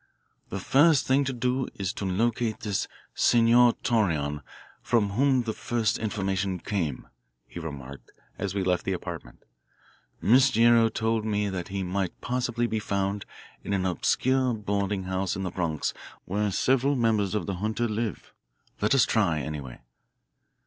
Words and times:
"The 0.49 0.57
first 0.57 1.05
thing 1.05 1.23
to 1.25 1.31
do 1.31 1.67
is 1.75 1.93
to 1.93 2.05
locate 2.05 2.61
this 2.61 2.87
Senor 3.13 3.73
Torreon 3.83 4.41
from 4.81 5.11
whom 5.11 5.43
the 5.43 5.53
first 5.53 5.99
information 5.99 6.57
came," 6.57 7.07
he 7.45 7.59
remarked 7.59 8.11
as 8.35 8.55
we 8.55 8.63
left 8.63 8.83
the 8.83 8.93
apartment. 8.93 9.43
"Miss 10.19 10.49
Guerrero 10.49 10.89
told 10.89 11.23
me 11.23 11.49
that 11.49 11.67
he 11.67 11.83
might 11.83 12.19
possibly 12.19 12.65
be 12.65 12.79
found 12.79 13.27
in 13.63 13.73
an 13.73 13.85
obscure 13.85 14.55
boarding 14.55 15.03
house 15.03 15.35
in 15.35 15.43
the 15.43 15.51
Bronx 15.51 15.93
where 16.25 16.49
several 16.49 16.95
members 16.95 17.35
of 17.35 17.45
the 17.45 17.57
junta 17.57 17.85
live. 17.87 18.33
Let 18.81 18.95
us 18.95 19.05
try, 19.05 19.39
anyway." 19.41 19.81